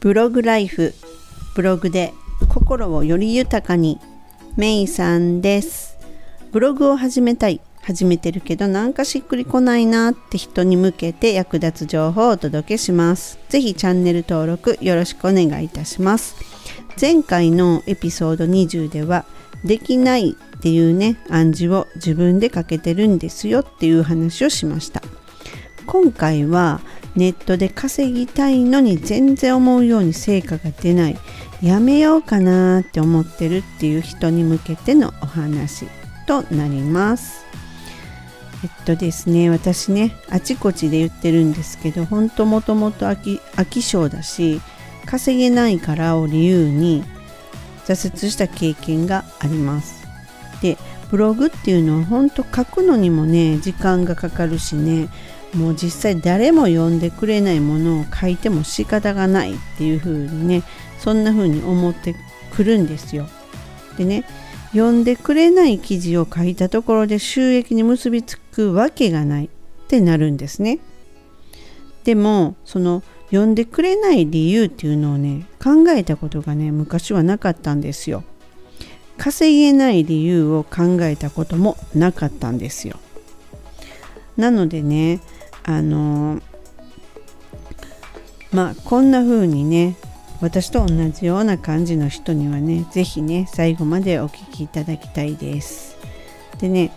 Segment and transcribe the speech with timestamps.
[0.00, 0.94] ブログライフ
[1.54, 2.14] ブログで
[2.48, 4.00] 心をより豊かに。
[4.56, 5.98] メイさんです。
[6.52, 7.60] ブログを始めたい。
[7.82, 13.38] 始めてるけどなんかしっくりこないなって人に向けて役立つ情報をお届けします。
[13.50, 16.34] ぜひチャンネル登録よろしくお願いいたします。
[16.98, 19.26] 前回のエピソード20では
[19.64, 25.02] できないっていうね暗示を自分でかけてるんですよっていう話をしました。
[25.86, 26.80] 今回は
[27.20, 31.18] ネットで稼ぎたいのに全然思うように成果が出ない。
[31.60, 35.86] やめようかなって思ってるっていう人に向けてのお話
[36.26, 37.44] となります。
[38.64, 44.62] えっとですね私ねあちこちで言ってるんですけどほんともともと飽き性だし
[45.04, 47.04] 稼げないからを理由に
[47.84, 50.06] 挫折した経験があります。
[50.62, 50.78] で
[51.10, 55.08] ブログっていうのは本当書くのにもね時間がかかるしね
[55.54, 60.62] もう実際誰も読んでくれないものを書いても仕方がないっていう風にね
[60.98, 62.14] そんな風に思って
[62.54, 63.26] くるんですよ。
[63.96, 64.24] でね
[64.72, 69.48] 読んでくれない記事を書いたところで収益に結びつくわけがないっ
[69.88, 70.78] てなるんですね。
[72.04, 78.22] でもその読んでくれない理由っていうのをね考えたことがね昔はなかったんですよ。
[79.20, 82.96] 稼げない理由を考えたこともなかったんですよ。
[84.38, 85.20] なのでね
[85.62, 86.40] あの
[88.50, 89.96] まあこんな風にね
[90.40, 95.98] 私と同じような感じの人にはね是非ね最後までお聴きいただきたいです
[96.58, 96.90] でね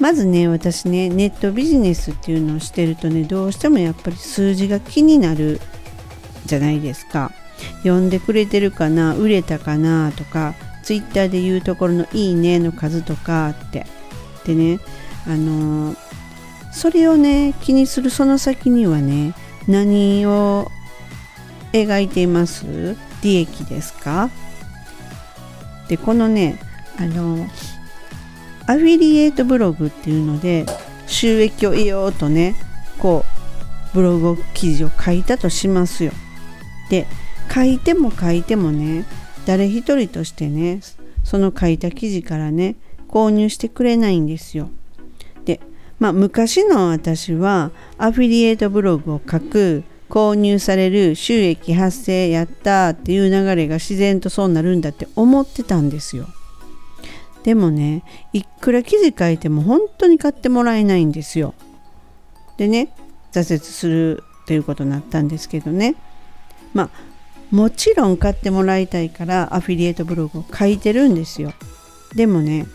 [0.00, 5.60] まずね私ねネットビジネスっていうのをしてるとねどうしてもやっぱり数字が気になる
[6.44, 7.30] じゃないですか
[7.84, 10.56] 読んでくれてるかな売れたかなとか
[10.88, 13.84] ツイッターで言うところのいいねの数とかって。
[14.46, 14.80] でね
[15.26, 15.94] あの
[16.72, 19.34] それをね気にするその先にはね
[19.66, 20.70] 何を
[21.74, 22.96] 描いています？
[23.22, 24.30] 利益ですか？
[25.90, 26.58] でこのね
[26.98, 27.46] あの
[28.66, 30.64] アフィリエイトブログっていうので
[31.06, 32.54] 収益を得ようとね
[32.98, 33.26] こ
[33.92, 36.12] うブログ記事を書いたとしますよ。
[36.88, 37.06] で
[37.54, 39.04] 書いても書いてもね
[39.48, 40.82] 誰一人としてね
[41.24, 42.76] その書いた記事からね
[43.08, 44.68] 購入してくれないんですよ。
[45.46, 45.58] で
[45.98, 56.26] まあ、昔の私はアフィリエイトブログを書く購入される収益発生やったっていう流れが自然とそうなるんだって思ってたんですよ。
[57.42, 58.04] でもね
[58.34, 61.54] いくら記事書いても本当に買ってもらえないんですよ。
[62.58, 62.90] でね
[63.32, 65.94] 挫折するっていうことになったんですけどね。
[66.74, 67.07] まあ
[67.50, 71.52] もちろん買ってもらいたいからアフィリエイトブログを書いてるんですよ。
[72.14, 72.66] でもね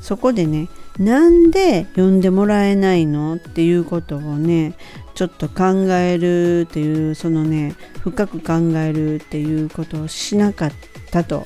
[0.00, 4.74] そこでねなんで読んでもらえないのっていうことをね
[5.14, 10.72] ちょっと考えるっていうそのね深く考えるっていうことをしなかっ
[11.10, 11.44] たと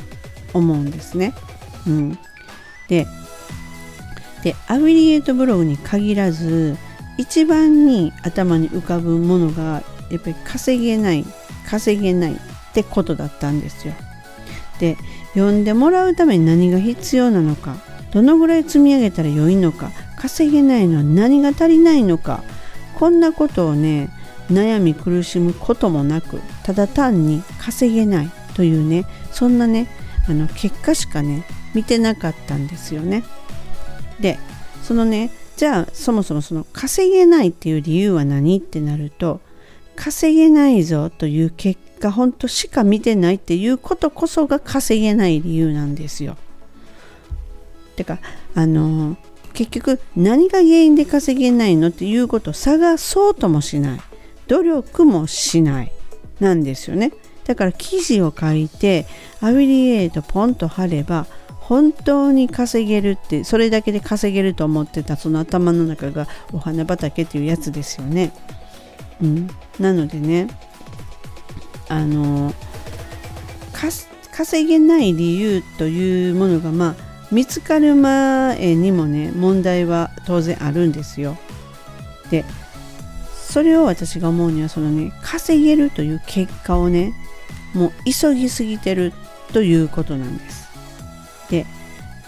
[0.53, 1.35] 思うんですね。
[1.87, 2.19] うん、
[2.89, 3.07] で
[4.43, 6.77] でアフィリエイトブログに限らず
[7.19, 11.25] 一番に頭に浮かぶものがやっぱり稼げない
[11.69, 12.37] 稼げない。
[12.81, 13.95] ってことだったんですよ。
[14.79, 14.99] で
[15.33, 17.77] 読んでもらうために何が必要なのか
[18.13, 22.43] どのぐらい積み上げたら良いのか稼げないのは何が足りないのか
[22.95, 24.11] こんなことをね
[24.51, 29.89] 悩み苦しむこともなくただ単に稼げないというねそんなね
[30.29, 31.45] あの結果しかね
[31.75, 33.25] 見てなかったんですよね。
[34.21, 34.39] で
[34.83, 39.41] そのねじゃあそもそもその稼げないっていう理由は何ってなると
[39.95, 46.37] 稼げないぞという結果本当しか見てないっていうことこそが稼げない理由なんですよ。
[47.97, 48.19] てか
[48.55, 49.17] あの
[49.55, 54.00] 結局何が原因で稼げないのっていうことを探そうともしない
[54.49, 55.93] 努力もしない
[56.39, 57.12] なんですよね
[57.47, 59.06] だから記事を書いて
[59.41, 68.33] アフィリエイトポンと貼れば本当に稼げるってそれだけで稼げると思ってたその頭の中がお花畑っていうやつですよね。
[69.22, 69.49] うん、
[69.81, 70.49] なのでね
[71.89, 72.53] あの
[74.37, 76.95] 稼げない理由というものがまあ
[77.31, 81.39] 見つかる前にもね問題は当然あるんですよ。
[82.31, 82.45] で
[83.34, 87.15] それを私が思うにはそのね稼げるという結果をね
[87.72, 89.13] もう急ぎすぎてる
[89.53, 90.69] ということなんです。
[91.49, 91.65] で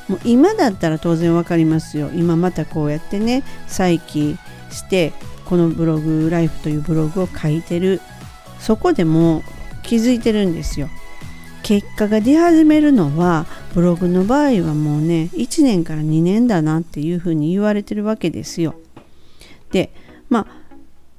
[0.08, 4.38] もう今だったら当然分かりますよ今またこうやってね再起
[4.70, 5.12] して
[5.44, 8.00] このブログライフというブログを書いてる
[8.58, 9.42] そこでも
[9.88, 10.90] 気づいてるんですよ
[11.62, 18.74] 結果が出始めるのはブログの場合はもうね1年から2年だなっていうふうに言われてるわけですよ。
[19.70, 19.90] で
[20.28, 20.46] まあ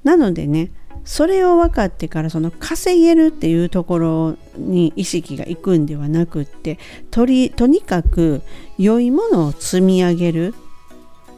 [0.04, 0.70] なのでね
[1.04, 6.78] それを分かってからその稼げるっていうところに意識がいくんではなくって
[7.10, 8.42] とりとにかく
[8.78, 10.54] 良いものを積み上げる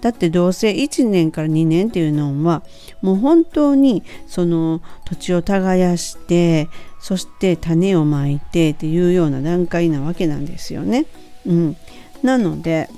[0.02, 2.62] だってどうせ1年から2年っていうのは
[3.02, 6.68] もう本当にその土地を耕して
[7.02, 11.06] そして種をまいてっていうような段階なわけなんですよね。
[11.44, 11.76] うん、
[12.22, 12.88] なので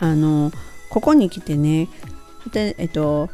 [0.00, 0.50] あの
[0.90, 1.88] ここに来てね
[2.52, 3.30] でえっと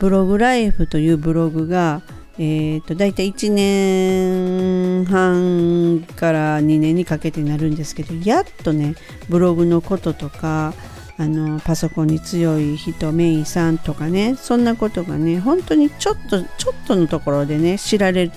[0.00, 2.02] ブログライフというブログが
[2.38, 8.94] えーと、大体1年半から2年にかけてなるんですけどやっとね
[9.30, 10.74] ブログのこととか
[11.18, 18.30] あのパソコンに強い人メイさんとかねそんなことがね本当にちょっとちょっとのところでね知られ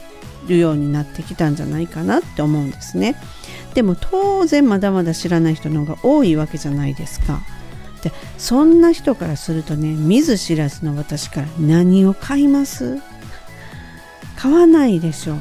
[0.49, 3.15] るようになってきたんじゃないかなって思うんですね。
[3.73, 7.39] でも当然まだまだ知らない人の方が多いわけじゃないですか。
[8.03, 12.97] でそんな人からするとね見ず知らずの私から何を買います？
[14.35, 15.37] 買わないでしょう。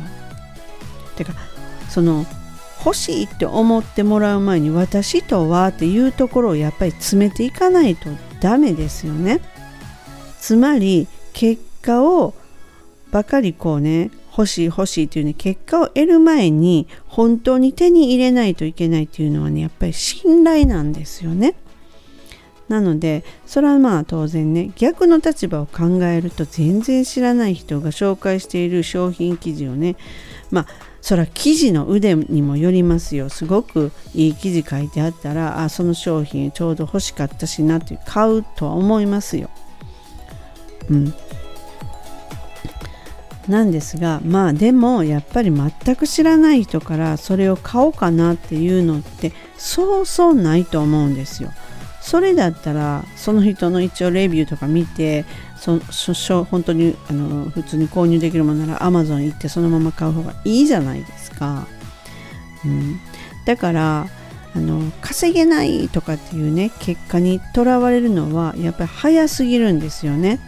[1.16, 1.32] てか
[1.88, 2.26] その
[2.84, 9.40] 欲しいって思ってもらう前に私とはっていうところをやっぱり詰めていかないとダメですよね。
[10.40, 12.34] つまり結果を
[13.11, 21.56] ばかりこうね欲しい欲しいっていうね結果を得る前に本当に手に入れないといけないっていうのはねやっぱり信頼なんですよね。
[22.69, 29.96] なのでそれはまあ当然ね逆の立場を考えると全然知らない人が紹介している商品記事をね
[30.50, 30.67] まあ
[31.00, 33.31] それは記事の腕にもよりますよ。
[33.31, 39.50] すごくいい記事書いてあったらあその商品ちょうど欲しかったしなって買うとは思いますよ。
[40.90, 41.14] うん、
[43.48, 51.50] なんですがまあでもやっぱり全く知らない人からそれを買おうかなっていうのってそうそうないと思うんですよ。
[52.00, 55.26] それだったらその人の一応レビューとか見て
[55.58, 55.80] そ
[56.14, 61.66] そ本当にあの普通に購入できるものなら Amazon 行ってそのまま買う方がいいじゃないですか。
[62.64, 62.98] うん、
[63.44, 64.06] だから
[64.54, 70.40] あの稼げないとかっていうね結果にとらわれるのはやっぱり早すぎるんですよね。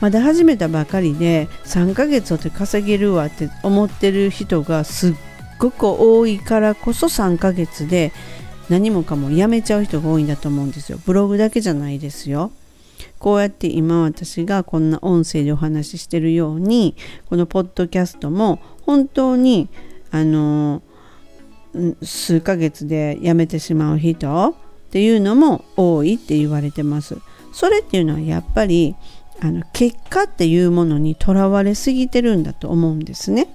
[0.00, 5.14] まだ始めたばかりで3ヶ月で稼げるわって思ってる人がすっ
[5.58, 8.12] ごく多いからこそ3ヶ月で
[8.68, 10.98] 何もかもやめちゃう人が多いんだと思うんですよ。
[11.06, 12.50] ブログだけじゃないですよ。
[13.18, 16.94] こうやって今私がこんな音声でお話ししてるように
[17.28, 19.68] このポッドキャストも本当に
[20.10, 20.82] あの
[22.02, 24.54] 数ヶ月で辞めてしまう人
[24.88, 27.18] っていうのも多いって言われてます。
[27.52, 28.94] それっていうのはやっぱり
[29.40, 33.48] あの結果っていうものにとらわれすぎてるんだと思うんですね。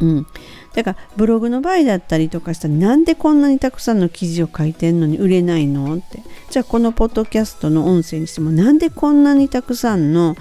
[0.00, 0.26] うん、
[0.74, 6.20] だからブログの場合だったりとかしたらなんでこんなにたくさんの記事を書いてんのに売れないのって
[6.50, 10.36] じゃあこのポッドキャストの音声にしてもなんでこんなにたくさんの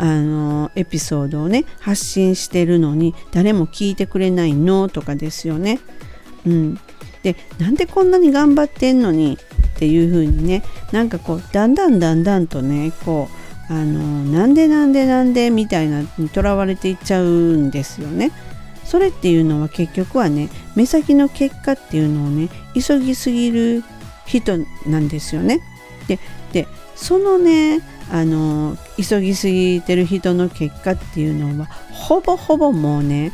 [0.00, 5.80] あのエピソードをね発信してるのに誰も聞いてくれないのとかですよね。
[6.46, 6.78] うん、
[7.22, 9.38] でなんでこんなに頑張ってんのに
[9.78, 13.28] っていう風にねなんかこうだんだんだんだんとねこ
[13.70, 18.32] うあのなんでなんでなんでみたいなにとらわれていっちゃうんですよね。
[18.84, 23.84] それっていうのは結局はね目先の結果っていうのをね急ぎすぎる
[24.26, 25.60] 人なんですよね。
[26.08, 26.18] で
[26.52, 26.66] で
[26.96, 33.30] そのねあの急ぎすぎてる人の結果っていうのはほぼほぼもうね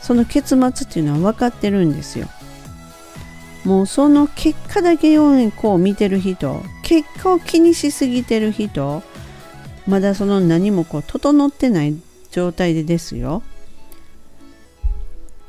[0.00, 2.28] その結末っていうのは分かってるんですよ。
[3.64, 9.02] もうその結果だけをこう見てる人結果を気にしすぎてる人
[9.86, 11.96] まだその何もこう整ってない
[12.30, 13.42] 状態でですよ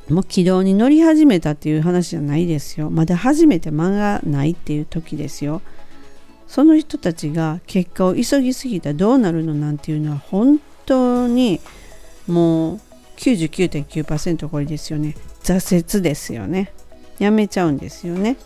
[0.10, 2.89] もう軌道に乗り始めたっていう話じゃないですよ。
[2.89, 5.62] まだ初めて間がないっていう時ですよ。
[6.46, 11.62] その人たちが結果を急ぎすぎたどうなるのなんていうのは本当に
[12.27, 12.79] もう
[13.17, 15.15] 99.9%これですよね。
[15.41, 16.74] 挫折ですよね。
[17.24, 18.38] やめちゃうんですよね。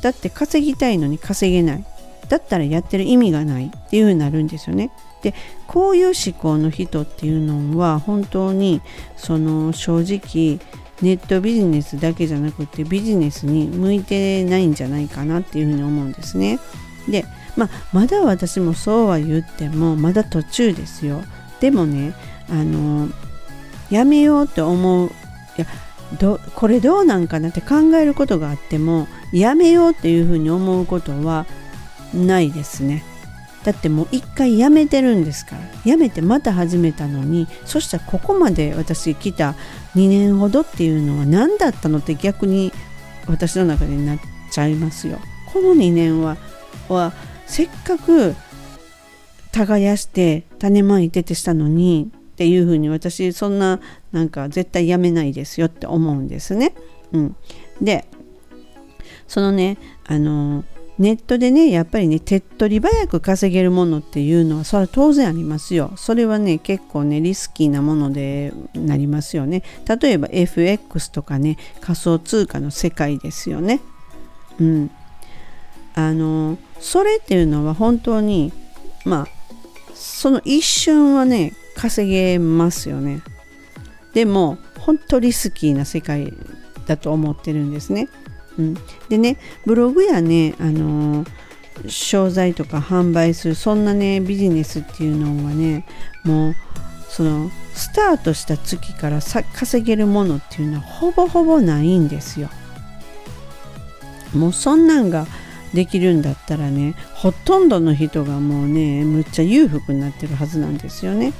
[0.00, 1.84] だって稼ぎたいのに稼げない。
[2.28, 4.92] だったらやってる意味がないっていう風になるんですよね。
[5.22, 5.34] で
[5.66, 8.80] こういう思考の人っていうのは本当に
[9.16, 10.58] その正直
[11.02, 16.58] ネットビジネスだけじゃなくてビジネスに向いてないんじゃないかなっていうふうに思うんですね。
[17.08, 17.24] で、
[17.56, 21.22] まあ、まだ私もそうは言ってもまだ途中ですよ。
[21.60, 22.14] でもね
[22.48, 23.08] あの
[23.90, 25.10] やめようって思うい
[25.56, 25.66] や
[26.18, 31.46] どこれどうなんかなって考えることがあってもやめようっていうふうに思うことは
[32.14, 33.04] ないですね。
[33.64, 39.54] だってもう一回やめてるんですからやめてまた始めたのにそしたらここまで私来た
[39.94, 42.72] 2年ほどっていうのは何だったのって逆に
[43.26, 44.18] 私の中でなっ
[44.50, 45.18] ちゃいますよ。
[45.52, 46.36] この2年は
[46.88, 47.12] は
[47.46, 48.34] せっかく
[49.52, 52.10] 耕して種まいててしたのに
[52.40, 53.80] っていうふうに私そんな
[54.12, 56.72] なんか絶対やめないですよって思うんですね。
[57.12, 57.36] うん、
[57.82, 58.06] で
[59.28, 60.64] そのねあの
[60.96, 65.92] ネットでねやっぱりね手っ取り早く稼げるものっていうのはそれは当然ありますよ。
[65.96, 69.62] それはね結構ねリスキーなものでなりますよね。
[70.00, 73.82] 例えば FX とかね仮想通貨の世界ですよね。
[74.58, 74.90] うん。
[75.94, 78.50] あのそれっていうのは本当に
[79.04, 79.26] まあ
[79.92, 83.22] その一瞬はね稼げますよね。
[84.12, 86.34] でも本当リスキーな世界
[86.86, 88.08] だと思ってるんですね、
[88.58, 88.74] うん、
[89.08, 91.24] でねブログやねあの
[91.86, 95.86] 商材とか販売するそんなねビジネスっていうのはね
[96.24, 96.54] もう
[97.08, 99.20] そのスタートした月から
[99.54, 102.48] 稼げるものっていうのはほぼほぼないんですよ。
[104.34, 105.26] もうそんなんが
[105.72, 111.32] できるんだったらねほとんどの人がもうねむっちゃ裕福になってるはずなんですよね。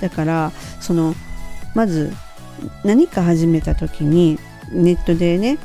[0.00, 1.14] だからその
[1.74, 2.12] まず
[2.84, 4.38] 何か始めた時に
[4.72, 5.58] ネットでね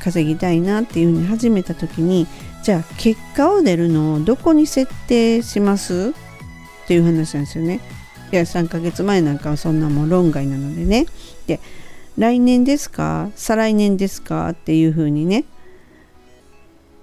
[0.00, 2.26] 稼ぎたいなっていうふうに始めた時に
[2.62, 6.14] じゃあ結果を出るのをどこに設定します？
[6.84, 7.80] っていう話なんですよね。
[8.32, 11.06] いや3ヶ月前なんかはそんなもん論外なのでね。
[11.46, 11.60] で
[12.16, 13.30] 来年ですか？
[13.36, 14.48] 再来年ですか？
[14.50, 15.44] っていうふうにね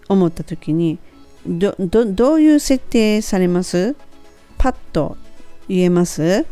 [0.09, 0.99] 思った時に
[1.45, 3.95] どどういう設定されます？
[4.57, 5.17] パッと
[5.67, 6.45] 言えます？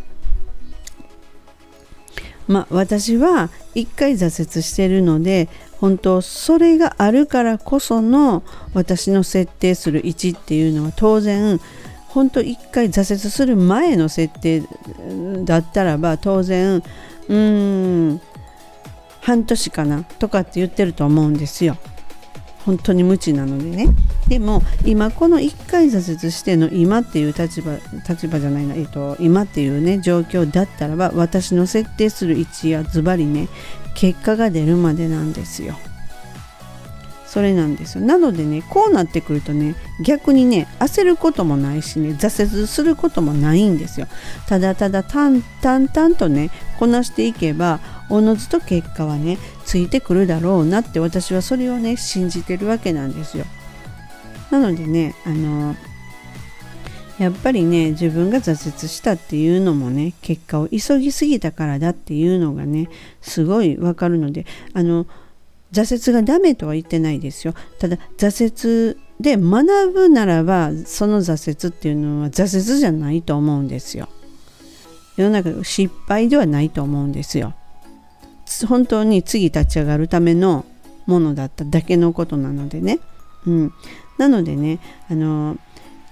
[2.49, 11.61] まあ私は一回挫折してるので本当それがあるからこその私の設定する位置っていうのは当然
[12.07, 14.63] 本当一回挫折する前の設定
[15.45, 18.21] だったらば当然うーん
[19.21, 21.77] 半年かなとかって言ってると思うんですよ。
[22.65, 23.89] 本当に無知なのでね
[24.29, 33.49] でも今この1回挫折しての今っていう立場立場じゃないな、えっと、今っていうね状況だったらば私の設定する位置やズバリね
[33.95, 35.75] 結果が出るまでなんですよ。
[37.25, 38.03] それなんですよ。
[38.03, 44.07] なのでねこうなってくるとね逆にね焦ることもないしね挫折することもないんですよ。
[44.47, 53.45] ただただ淡々とねこなしていけばおのずと結果はねついてくるだろうなって私はそれをね信じてるわけなんですよ。
[54.51, 55.75] なのでねあの
[57.19, 62.89] やっぱりね自分が挫折したっていうのもね結果を急ぎすぎたからだっていうのがね
[63.21, 65.05] すごいわかるのであの
[65.71, 67.53] 挫折がダメとは言ってないですよ。
[67.77, 74.07] ただ挫折で学ぶならばその挫折っていうのは挫折じゃないと思うんですよ。
[75.17, 77.53] 世の中失敗ではないと思うんですよ。
[78.67, 80.65] 本当に次立ち上がるための
[81.05, 82.99] ものだっただけのことなのでね、
[83.45, 83.73] うん、
[84.19, 85.57] なのでねあの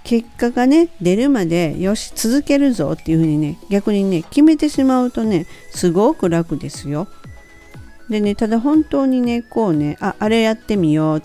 [0.02, 7.06] 結果がね出るまでよし続けるぞっていうふうにね逆にね決めてしまうとねすごく楽ですよ。
[8.08, 11.22] でねただ本当にねこうねああれやってみよう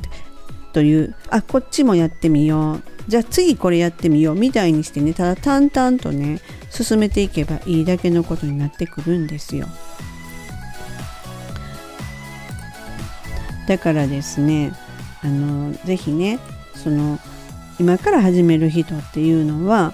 [0.73, 9.67] というあこっちもやってみようじゃあ次これやってみようみたいにしてねただ淡々とね進めていけばいいだけのことになってくるんですよ。
[13.69, 14.73] だからですね
[15.21, 16.37] あの是非ね
[16.83, 17.19] その
[17.79, 19.93] 今から始める人っていうのは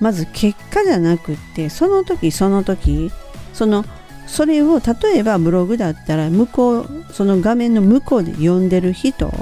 [0.00, 3.10] まず結果じゃなくってその時その時
[3.52, 3.84] その
[4.26, 9.32] それを例えばブログだったら向こうその画面の向こうで読んでる人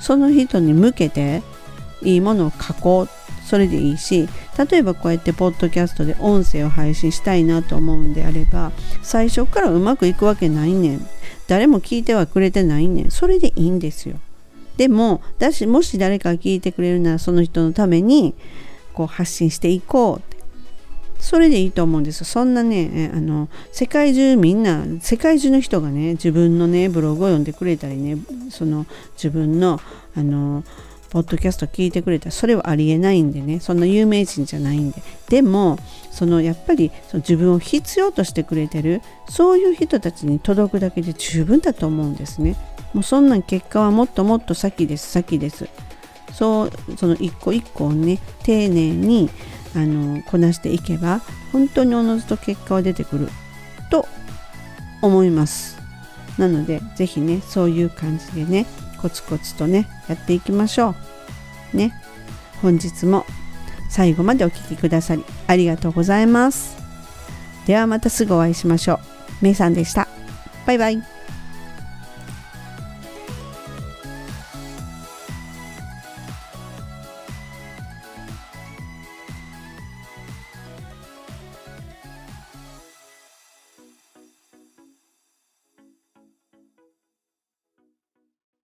[0.00, 1.42] その人に向けて
[2.02, 3.08] いいものを書こう
[3.44, 4.28] それでいいし
[4.70, 11.06] 例えばこうやってポッドキャストで音声を配信したいなと思うんであれば最初からうまくいくわけないねん。
[11.48, 13.10] 誰も聞いてはくれてないねん。
[13.10, 14.16] それでいいんですよ。
[14.82, 18.34] でもだしもし誰かが聞いてくれるならその人のために
[18.94, 20.42] こう発信していこうって。
[21.20, 28.16] それでいいと思うんですそんなねあの世界中みんな世界中の人がね自分のねブログを読んでくれたりね
[28.50, 29.80] その自分の
[30.16, 30.64] あの
[31.10, 33.60] ポッドキャスト聞いてくれたらそれはありえないんでね。
[33.60, 35.02] そんな有名人じゃないんで。
[35.28, 35.78] でも
[36.10, 42.56] そのやっぱりその自分を必要としてくれてるそういう人たちに届くだけで十分だと思うんですね。
[42.92, 45.68] もうそんなん結果はもっともっと先です先です。
[46.32, 49.30] そうその一個一個をね丁寧に
[49.74, 51.20] あのこなしていけば
[51.52, 53.28] 本当におのずと結果は出てくる
[53.90, 54.06] と
[55.02, 55.78] 思います。
[56.38, 58.66] なので是非ねそういう感じでね
[59.00, 60.94] コツコツとねやっていきましょ
[61.74, 61.76] う。
[61.76, 61.92] ね。
[62.62, 63.26] 本日も
[63.90, 66.76] 最後までお聴きくださりありがとうございます。
[67.66, 68.98] ではまたすぐお会いしましょう。
[69.42, 70.08] めいさんでした。
[70.66, 71.21] バイバイ。